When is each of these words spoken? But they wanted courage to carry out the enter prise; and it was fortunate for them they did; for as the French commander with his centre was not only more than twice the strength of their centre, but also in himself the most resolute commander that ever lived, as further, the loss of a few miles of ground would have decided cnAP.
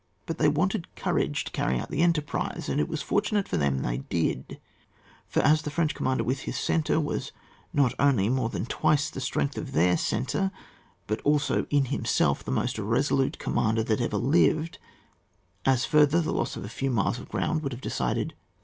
But 0.25 0.39
they 0.39 0.47
wanted 0.47 0.95
courage 0.95 1.43
to 1.43 1.51
carry 1.51 1.77
out 1.77 1.91
the 1.91 2.01
enter 2.01 2.23
prise; 2.23 2.67
and 2.69 2.79
it 2.79 2.89
was 2.89 3.03
fortunate 3.03 3.47
for 3.47 3.57
them 3.57 3.83
they 3.83 3.97
did; 3.99 4.59
for 5.27 5.41
as 5.41 5.61
the 5.61 5.69
French 5.69 5.93
commander 5.93 6.23
with 6.23 6.39
his 6.39 6.57
centre 6.57 6.99
was 6.99 7.31
not 7.71 7.93
only 7.99 8.27
more 8.27 8.49
than 8.49 8.65
twice 8.65 9.11
the 9.11 9.21
strength 9.21 9.59
of 9.59 9.73
their 9.73 9.95
centre, 9.95 10.49
but 11.05 11.21
also 11.21 11.67
in 11.69 11.85
himself 11.93 12.43
the 12.43 12.49
most 12.49 12.79
resolute 12.79 13.37
commander 13.37 13.83
that 13.83 14.01
ever 14.01 14.17
lived, 14.17 14.79
as 15.65 15.85
further, 15.85 16.19
the 16.19 16.33
loss 16.33 16.55
of 16.55 16.65
a 16.65 16.67
few 16.67 16.89
miles 16.89 17.19
of 17.19 17.29
ground 17.29 17.61
would 17.61 17.71
have 17.71 17.79
decided 17.79 18.29
cnAP. 18.33 18.39